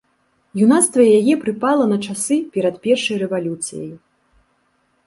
Юнацтва 0.65 1.05
яе 1.19 1.35
прыпала 1.43 1.85
на 1.93 1.97
часы 2.09 2.35
перад 2.57 2.75
першай 2.87 3.17
рэвалюцыяй. 3.27 3.91